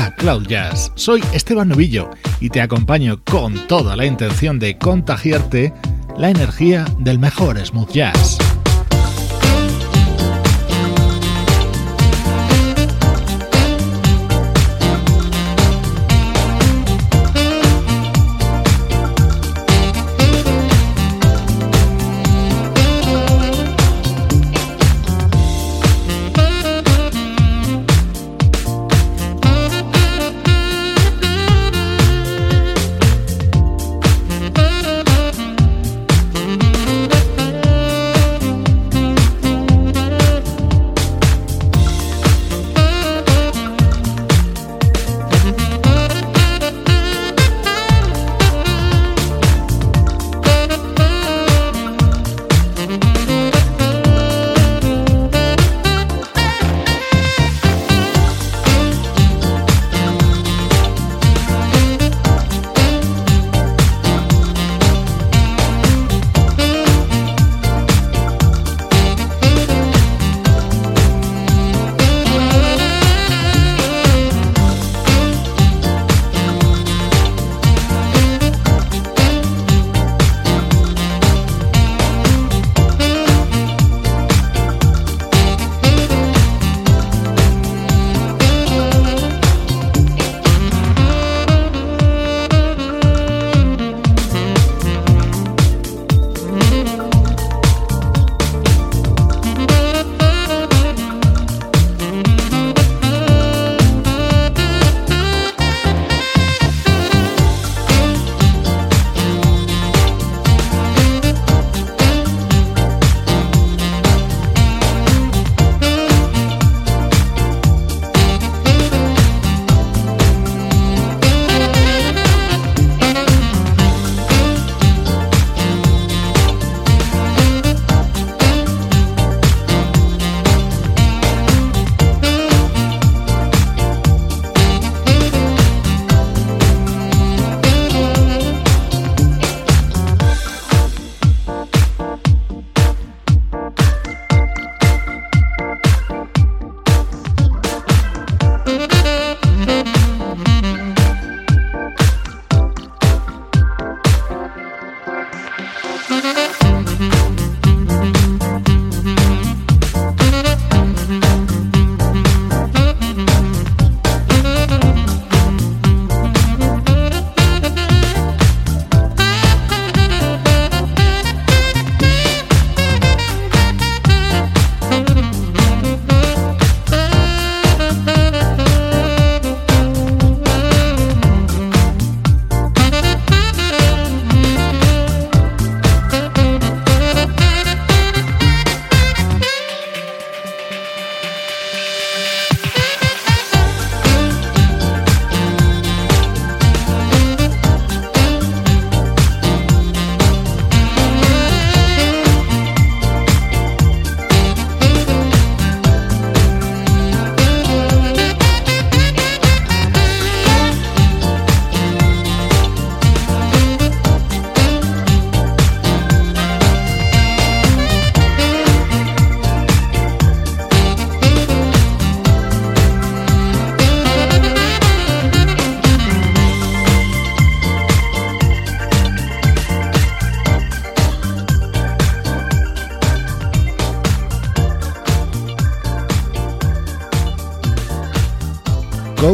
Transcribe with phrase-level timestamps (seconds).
[0.00, 0.92] a Cloud Jazz.
[0.94, 5.74] Soy Esteban Novillo y te acompaño con toda la intención de contagiarte
[6.16, 8.38] la energía del mejor smooth jazz.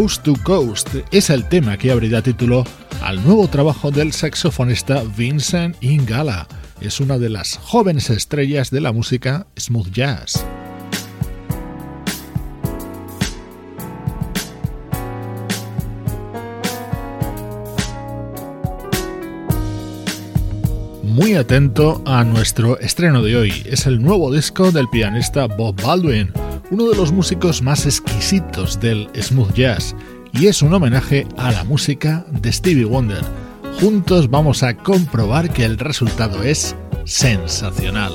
[0.06, 2.62] Coast to Coast es el tema que abrirá título
[3.02, 6.46] al nuevo trabajo del saxofonista Vincent Ingala.
[6.80, 10.44] Es una de las jóvenes estrellas de la música smooth jazz.
[21.02, 23.62] muy atento a nuestro estreno de hoy.
[23.64, 26.30] Es el nuevo disco del pianista Bob Baldwin,
[26.70, 29.94] uno de los músicos más exquisitos del smooth jazz,
[30.32, 33.24] y es un homenaje a la música de Stevie Wonder.
[33.80, 36.74] Juntos vamos a comprobar que el resultado es
[37.04, 38.12] sensacional.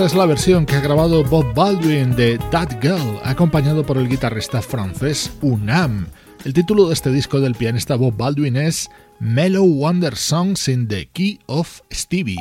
[0.00, 4.08] Esta es la versión que ha grabado Bob Baldwin de That Girl, acompañado por el
[4.08, 6.06] guitarrista francés Unam.
[6.42, 8.88] El título de este disco del pianista Bob Baldwin es
[9.18, 12.38] Mellow Wonder Songs in the Key of Stevie.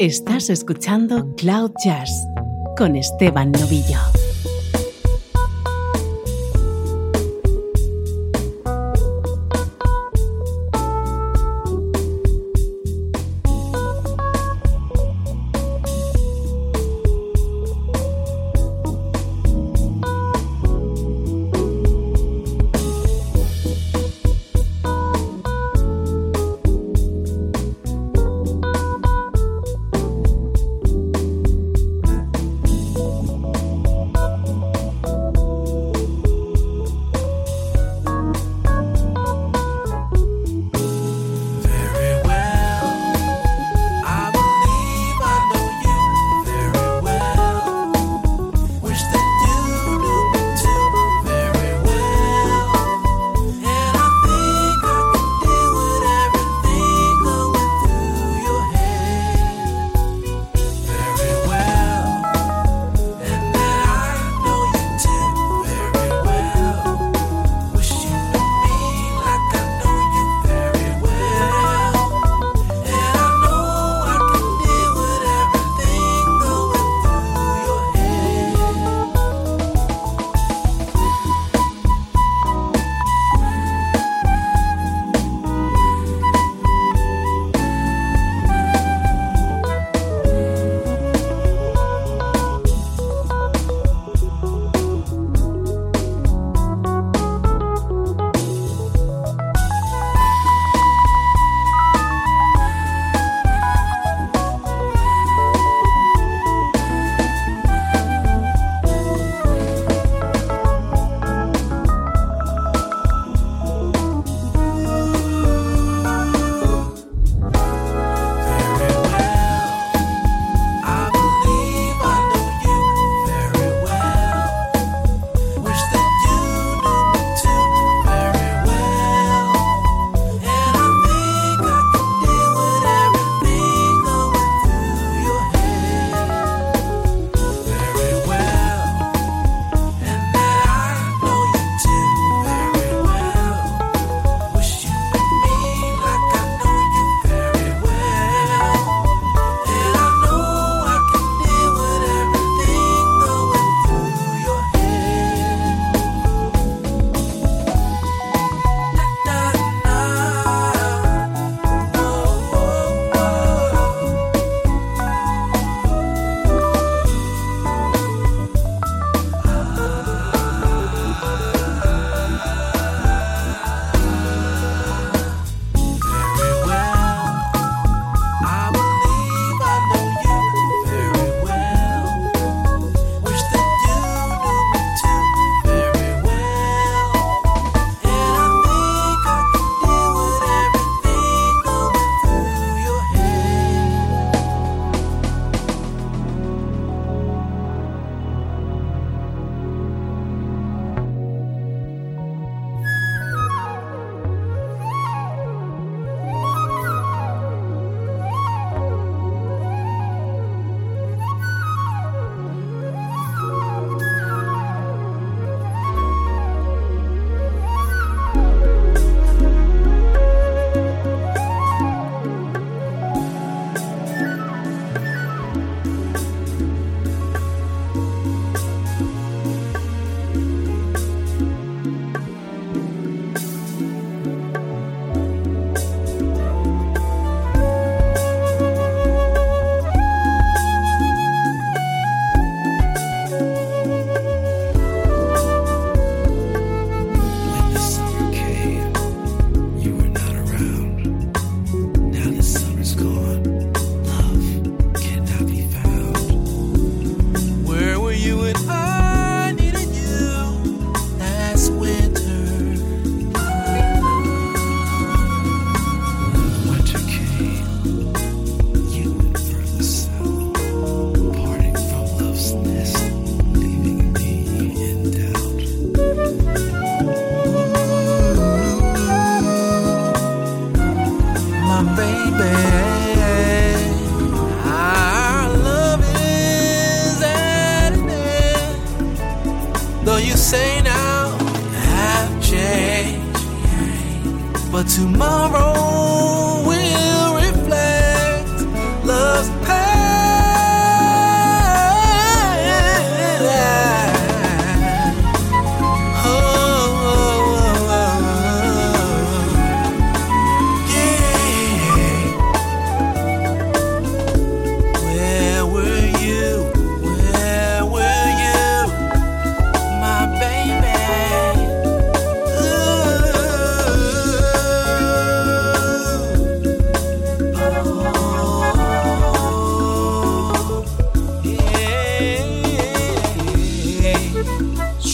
[0.00, 2.10] Estás escuchando Cloud Jazz
[2.76, 4.00] con Esteban Novillo.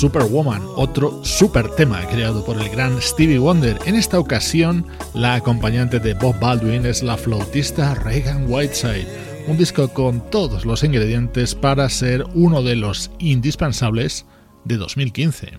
[0.04, 3.78] Superwoman, otro super tema creado por el gran Stevie Wonder.
[3.86, 4.84] En esta ocasión,
[5.14, 9.08] la acompañante de Bob Baldwin es la flautista Reagan Whiteside,
[9.48, 14.26] un disco con todos los ingredientes para ser uno de los indispensables
[14.66, 15.58] de 2015.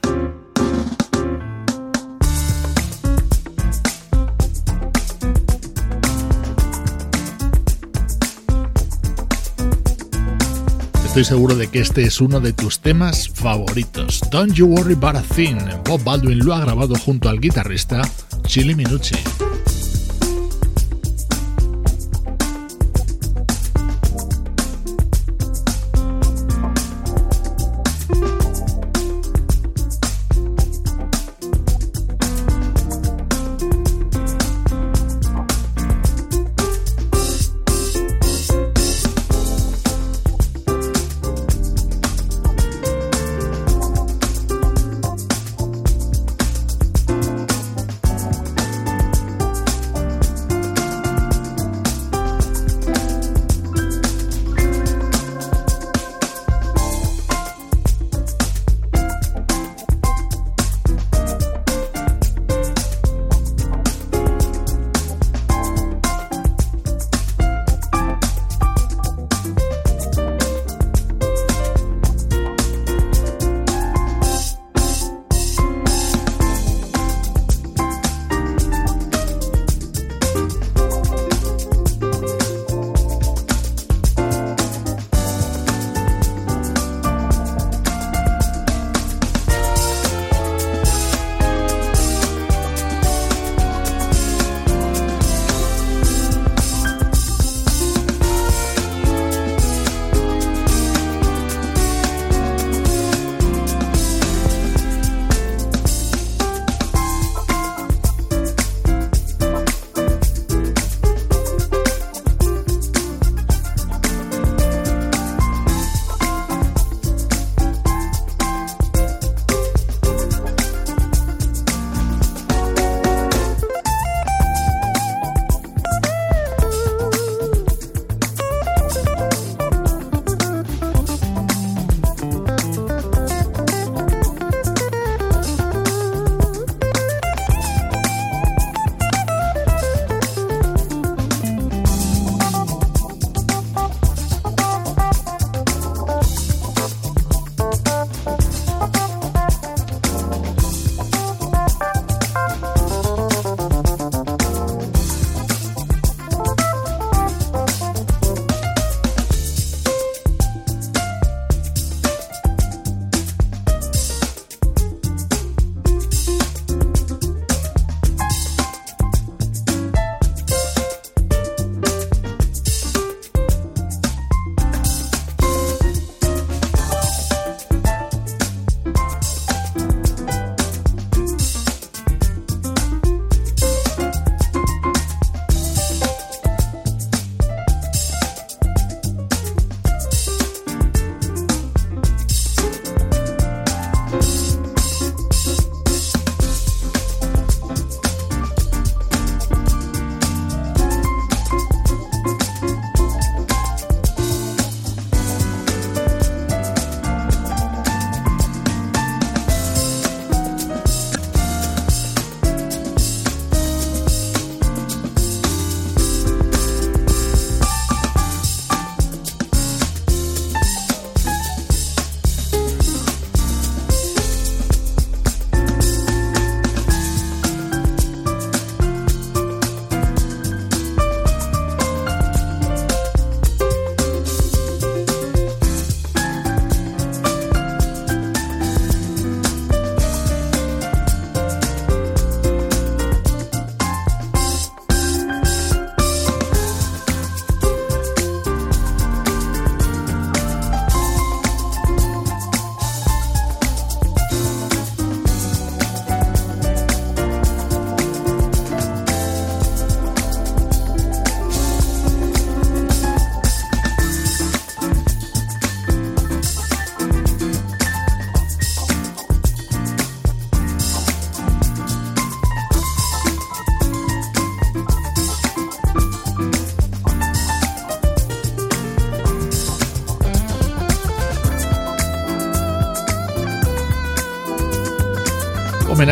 [11.15, 14.19] Estoy seguro de que este es uno de tus temas favoritos.
[14.31, 15.55] Don't You Worry About a Thing.
[15.85, 18.01] Bob Baldwin lo ha grabado junto al guitarrista
[18.47, 19.15] Chili Minucci.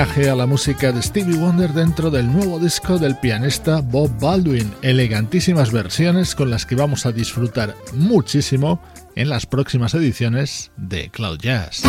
[0.03, 4.69] A la música de Stevie Wonder dentro del nuevo disco del pianista Bob Baldwin.
[4.81, 8.81] Elegantísimas versiones con las que vamos a disfrutar muchísimo
[9.15, 11.83] en las próximas ediciones de Cloud Jazz.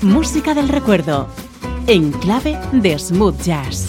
[0.00, 1.28] Música del recuerdo,
[1.86, 3.86] en clave de smooth jazz.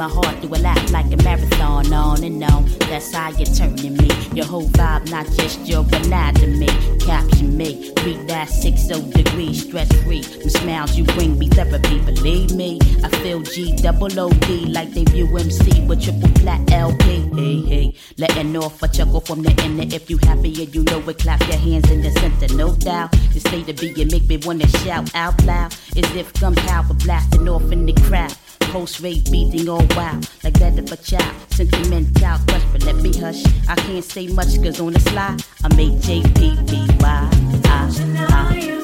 [0.00, 2.64] my heart do a lap like a marathon, on and on.
[2.88, 4.08] That's how you're turning me.
[4.32, 6.72] Your whole vibe, not just your anatomy.
[7.00, 10.22] Capture me, read that 60 degrees, stress free.
[10.22, 12.78] From smiles you bring me therapy, believe me.
[13.04, 17.28] I feel G double O D like they view MC with triple flat LP.
[17.36, 19.84] Hey, hey, letting off a chuckle from the inner.
[19.94, 23.12] If you happy you know it, clap your hands in the center, no doubt.
[23.34, 27.70] The state of being make me wanna shout out loud as if gunpowder blasting off
[27.70, 28.34] in the crowd.
[28.70, 31.34] Post rate beating all wild, like that of a child.
[31.50, 33.44] Sentimental crush, but let me hush.
[33.68, 37.02] I can't say much, cause on the slide, I make JPP.
[37.02, 37.28] Why?
[37.64, 37.90] I,
[38.30, 38.79] I,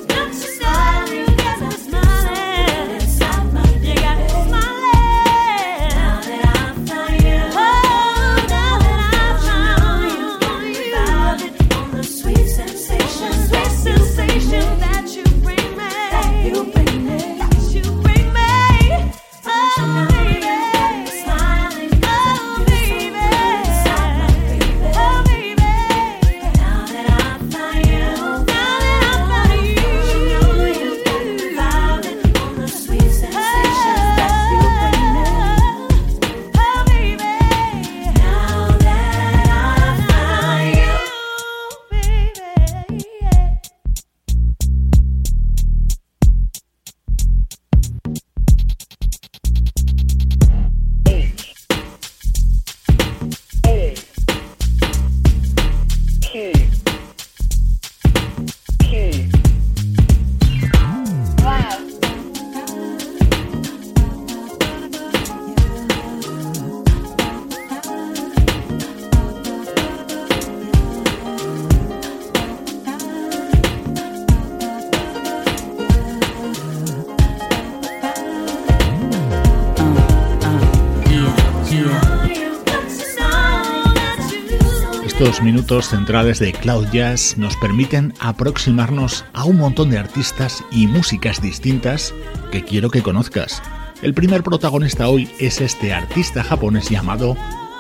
[85.66, 91.42] minutos centrales de Cloud Jazz nos permiten aproximarnos a un montón de artistas y músicas
[91.42, 92.14] distintas
[92.52, 93.60] que quiero que conozcas.
[94.00, 97.36] El primer protagonista hoy es este artista japonés llamado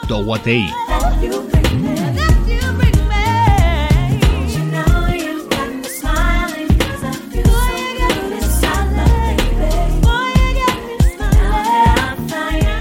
[0.08, 0.68] Towatei.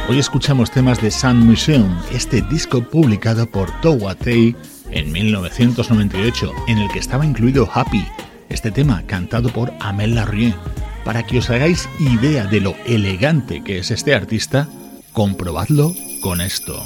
[0.10, 4.56] Hoy escuchamos temas de Sun Museum, este disco publicado por Towatei
[4.96, 8.04] en 1998, en el que estaba incluido Happy,
[8.50, 10.56] este tema cantado por Amel Larrieux.
[11.04, 14.68] Para que os hagáis idea de lo elegante que es este artista,
[15.14, 16.84] comprobadlo con esto.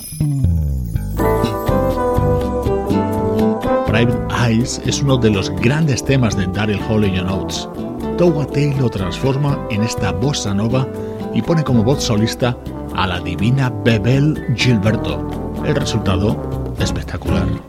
[3.88, 7.70] Private Eyes es uno de los grandes temas de Daryl Hall y Oates.
[8.18, 10.88] Towatei lo transforma en esta bossa nova
[11.34, 12.58] y pone como voz solista
[12.96, 15.54] a la divina Bebel Gilberto.
[15.66, 17.69] El resultado espectacular.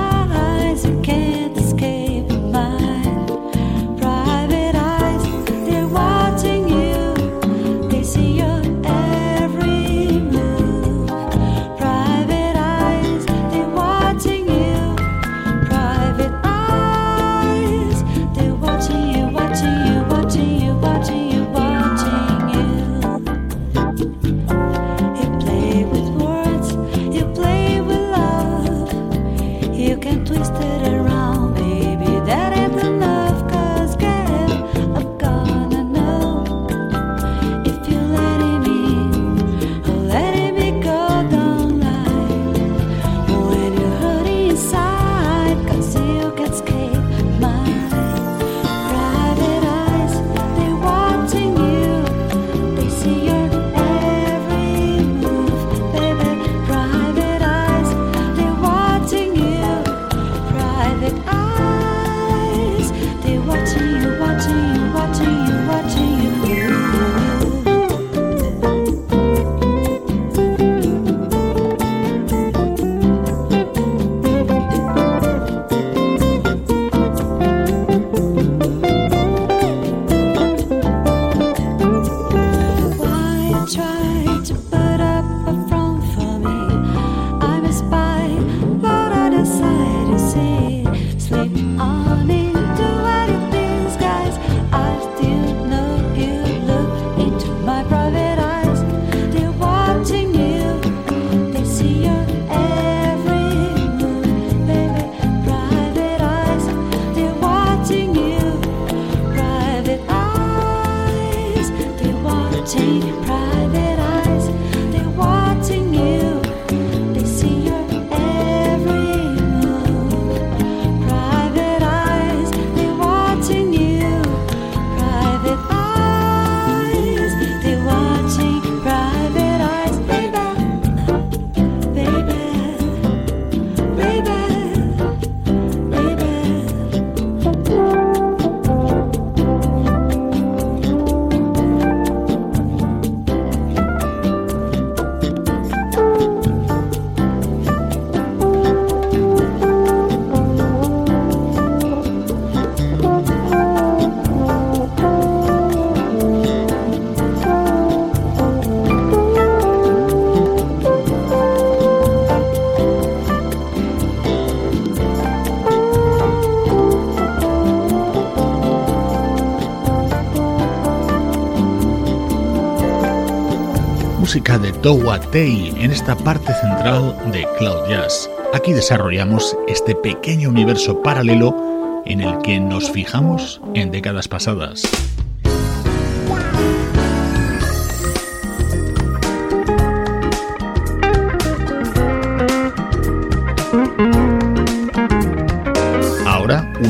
[174.51, 178.29] música de Towa Tei en esta parte central de Cloud Jazz.
[178.53, 184.83] Aquí desarrollamos este pequeño universo paralelo en el que nos fijamos en décadas pasadas.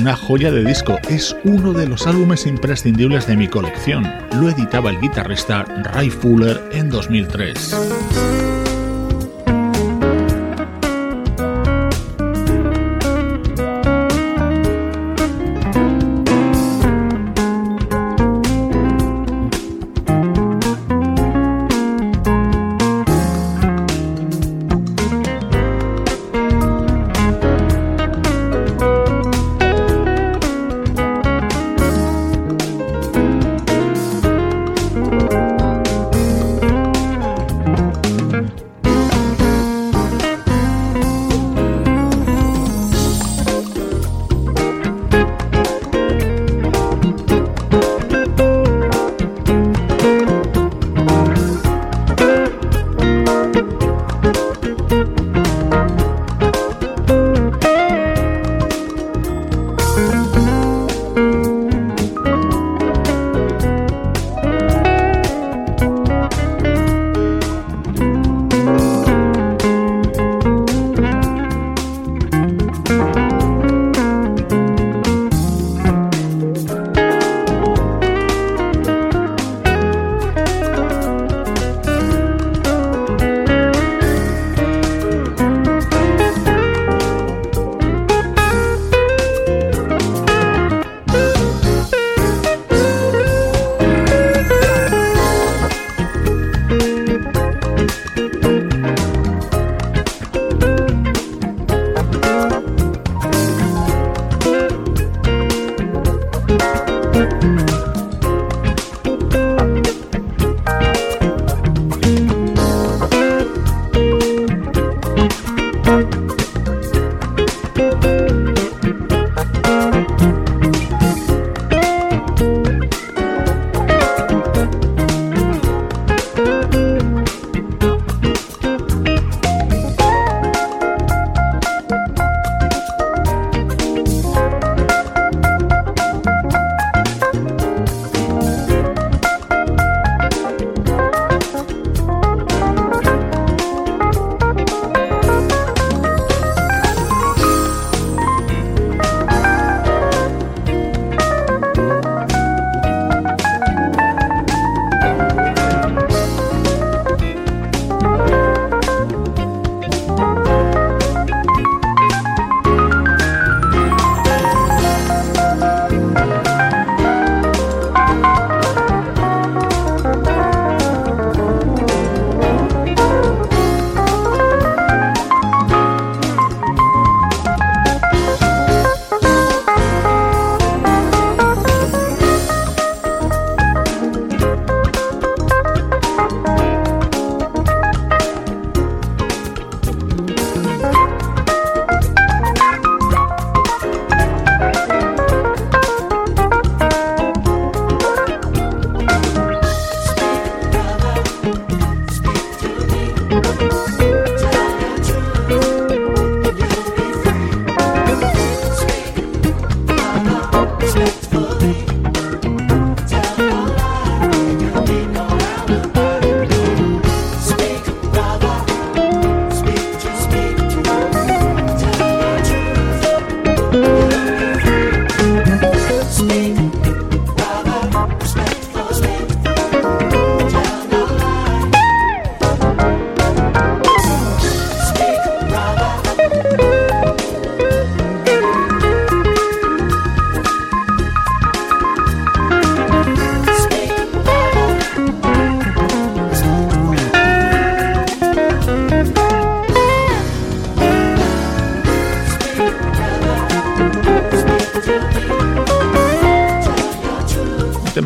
[0.02, 0.98] una joya de disco.
[1.10, 4.04] Es uno de los álbumes imprescindibles de mi colección.
[4.40, 8.31] Lo editaba el guitarrista Ray Fuller 2003.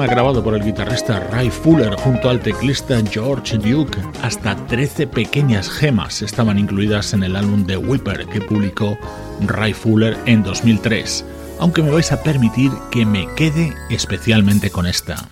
[0.07, 3.97] Grabado por el guitarrista Ray Fuller junto al teclista George Duke.
[4.21, 8.97] Hasta 13 pequeñas gemas estaban incluidas en el álbum The Whipper que publicó
[9.41, 11.25] Ray Fuller en 2003,
[11.59, 15.29] aunque me vais a permitir que me quede especialmente con esta.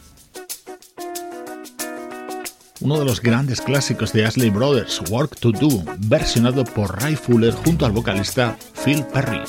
[2.79, 7.53] Uno de los grandes clásicos de Ashley Brothers, Work to Do, versionado por Ray Fuller
[7.53, 9.41] junto al vocalista Phil Perry.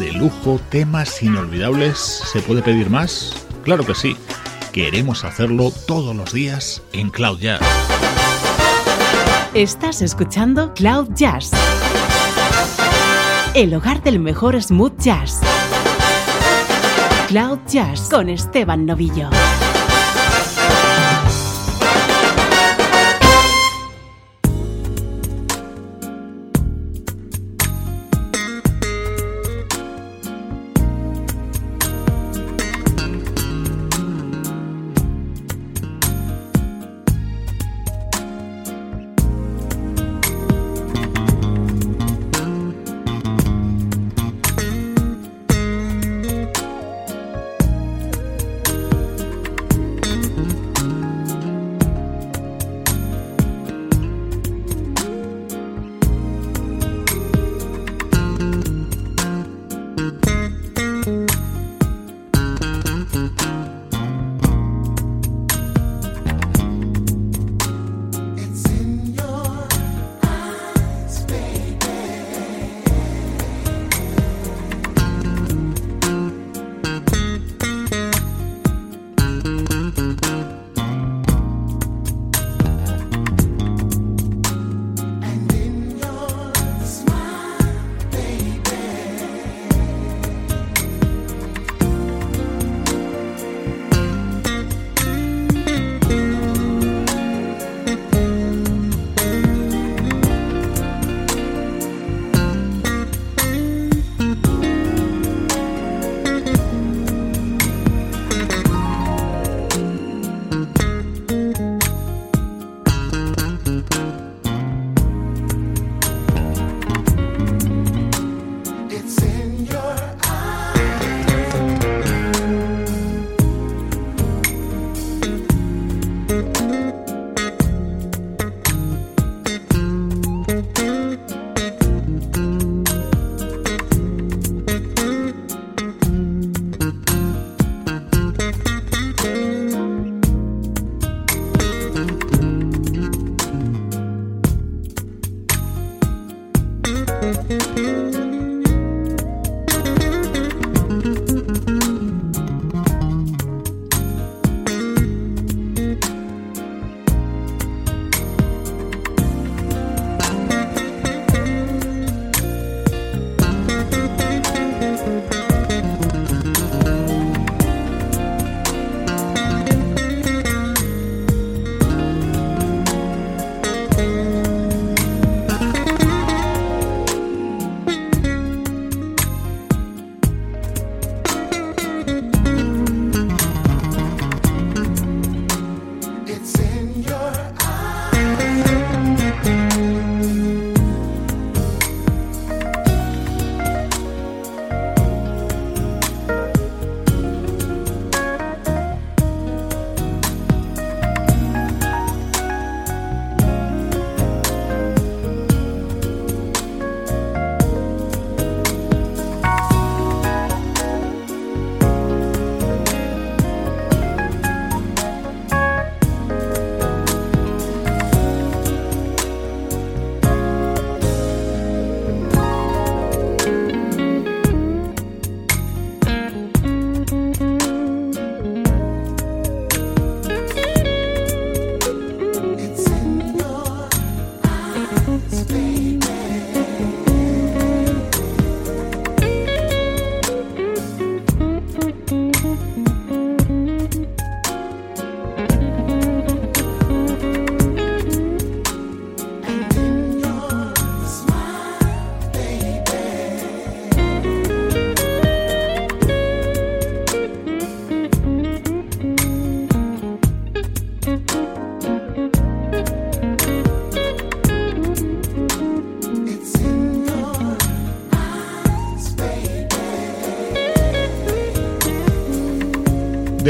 [0.00, 1.98] De lujo, temas inolvidables.
[1.98, 3.46] ¿Se puede pedir más?
[3.62, 4.16] Claro que sí.
[4.72, 7.60] Queremos hacerlo todos los días en Cloud Jazz.
[9.52, 11.50] Estás escuchando Cloud Jazz,
[13.54, 15.40] el hogar del mejor smooth jazz.
[17.28, 19.28] Cloud Jazz con Esteban Novillo.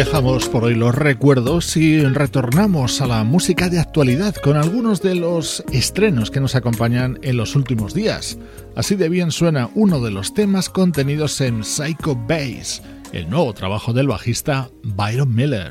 [0.01, 5.15] Dejamos por hoy los recuerdos y retornamos a la música de actualidad con algunos de
[5.15, 8.39] los estrenos que nos acompañan en los últimos días.
[8.75, 12.81] Así de bien suena uno de los temas contenidos en Psycho Bass,
[13.13, 15.71] el nuevo trabajo del bajista Byron Miller.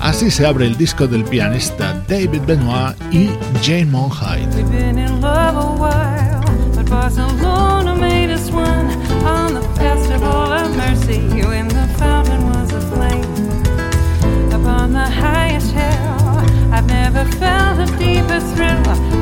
[0.00, 3.30] Así se abre el disco del pianista David Benoit y
[3.62, 4.48] Jane Monheit.
[18.56, 19.19] through.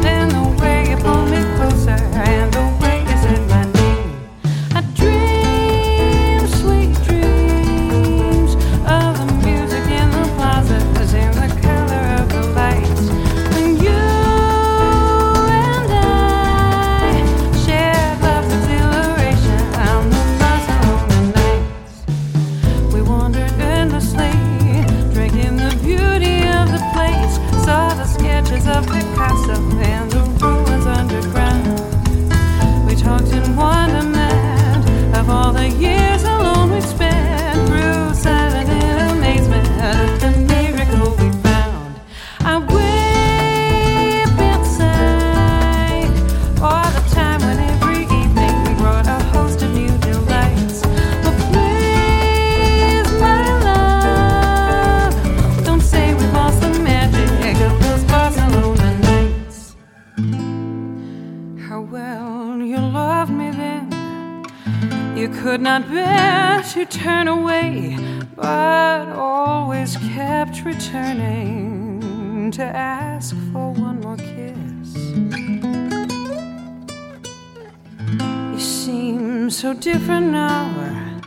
[80.09, 81.21] Different now,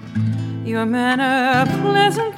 [0.65, 2.30] your manner pleasantly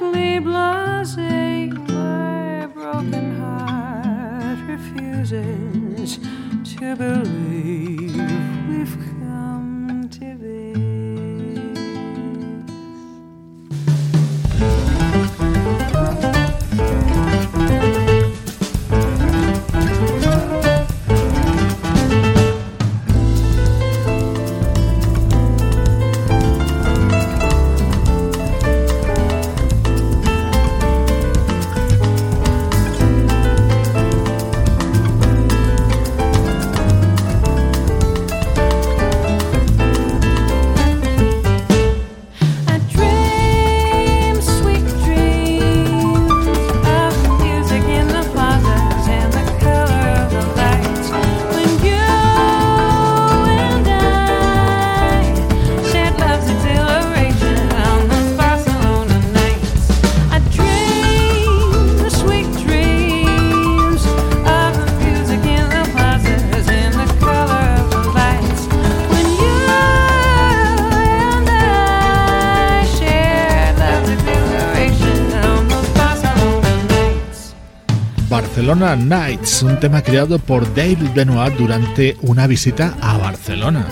[78.74, 78.96] Barcelona
[79.28, 83.86] Nights, un tema creado por David Benoit durante una visita a Barcelona.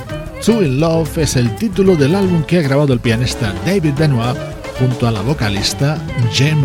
[0.44, 4.36] Two in Love es el título del álbum que ha grabado el pianista David Benoit
[4.80, 5.98] junto a la vocalista
[6.32, 6.64] Jem.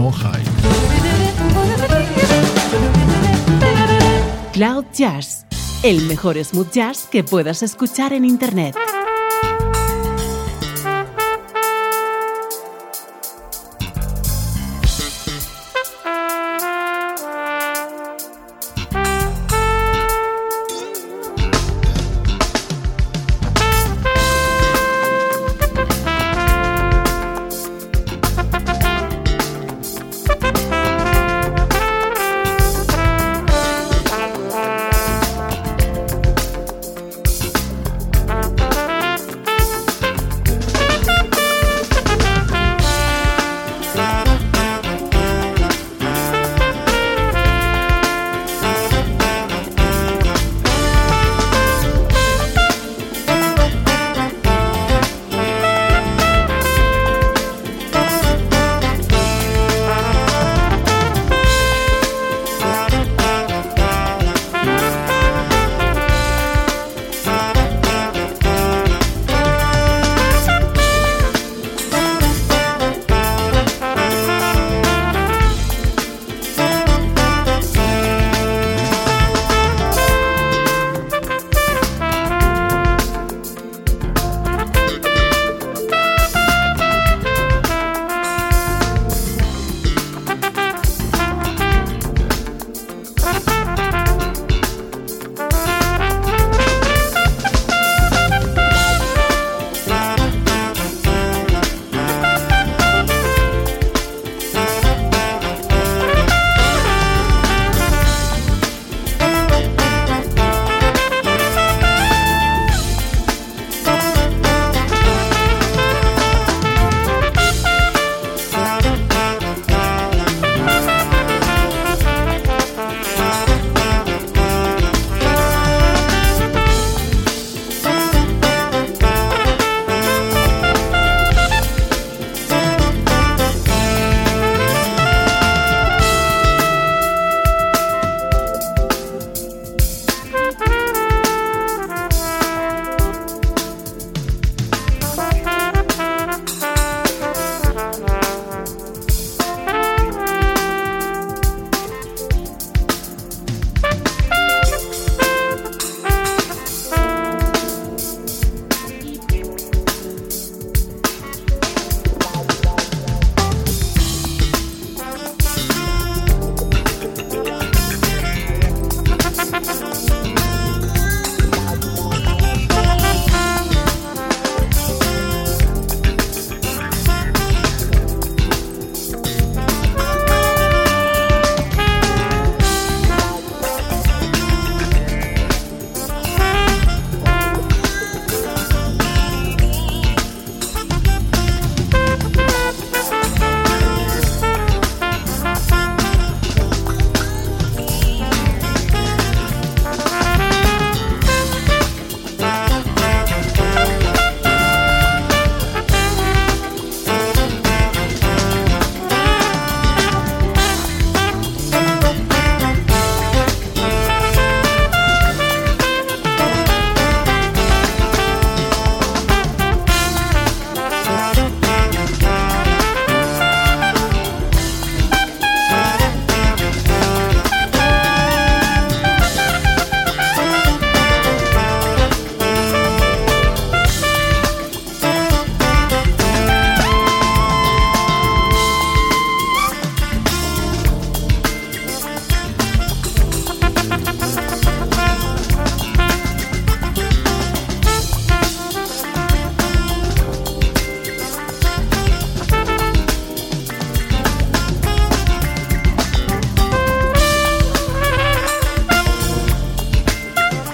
[4.52, 5.46] Cloud Jazz,
[5.84, 8.76] el mejor smooth jazz que puedas escuchar en Internet.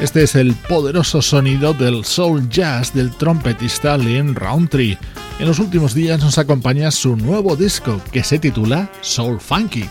[0.03, 4.97] Este es el poderoso sonido del soul jazz del trompetista Lynn Roundtree.
[5.39, 9.85] En los últimos días nos acompaña su nuevo disco que se titula Soul Funky.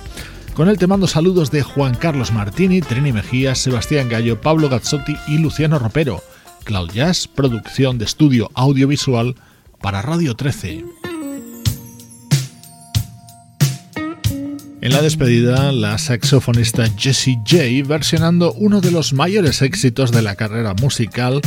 [0.53, 5.17] Con él te mando saludos de Juan Carlos Martini, Trini Mejía, Sebastián Gallo, Pablo Gazzotti
[5.29, 6.23] y Luciano Ropero.
[6.65, 9.35] Cloud Jazz, producción de estudio audiovisual
[9.81, 11.02] para Radio 13.
[14.83, 20.35] En la despedida, la saxofonista Jessie J versionando uno de los mayores éxitos de la
[20.35, 21.41] carrera musical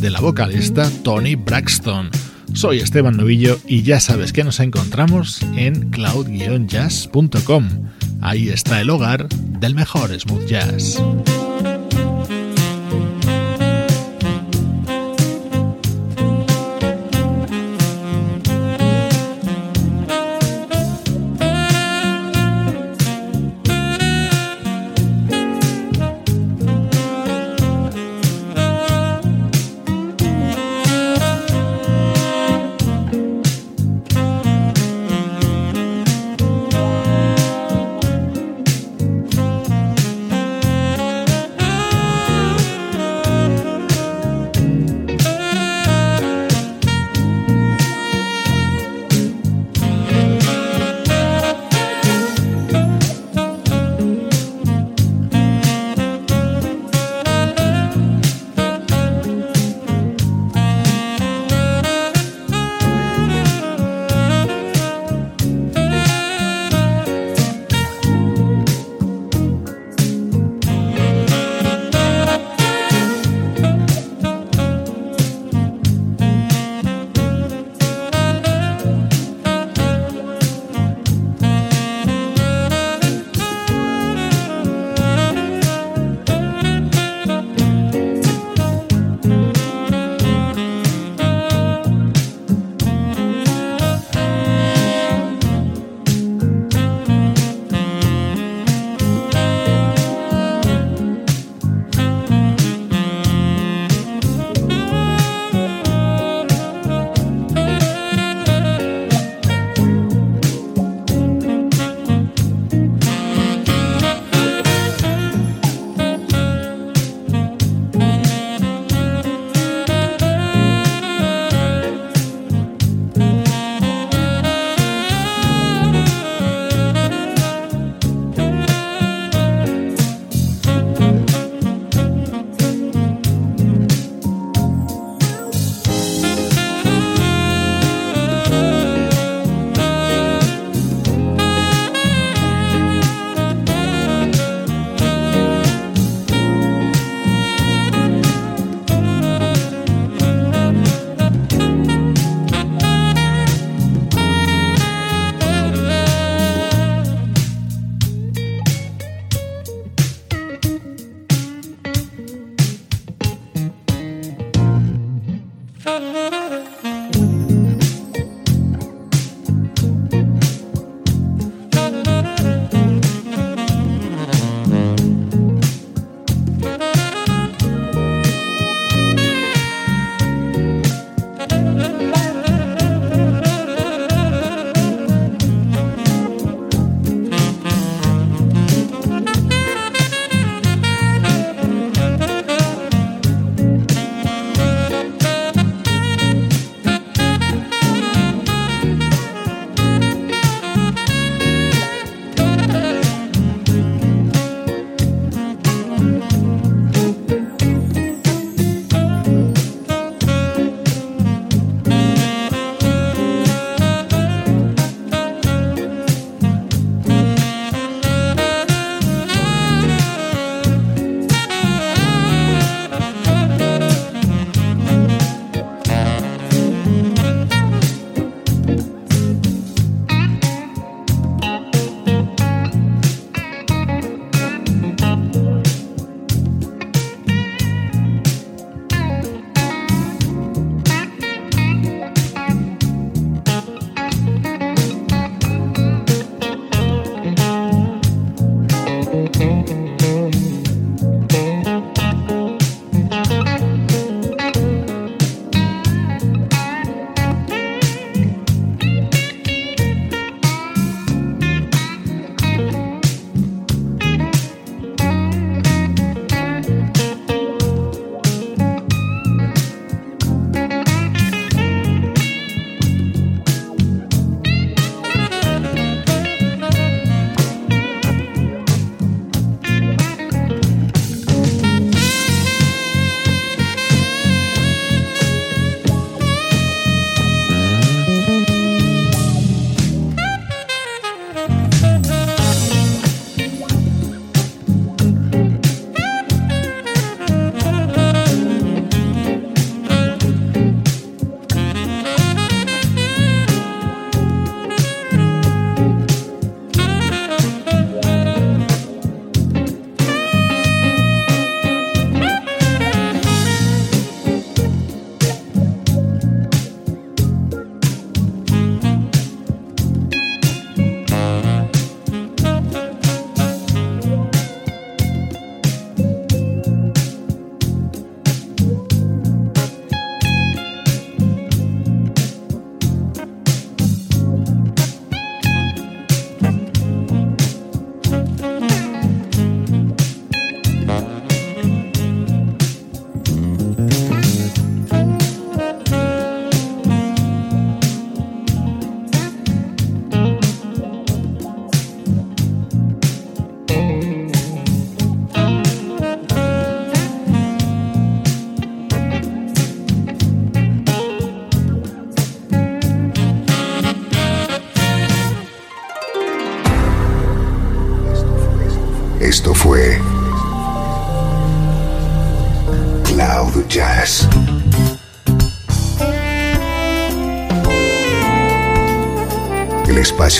[0.00, 2.10] de la vocalista Tony Braxton.
[2.52, 7.68] Soy Esteban Novillo y ya sabes que nos encontramos en cloud-jazz.com.
[8.20, 9.26] Ahí está el hogar
[9.58, 11.02] del mejor smooth jazz.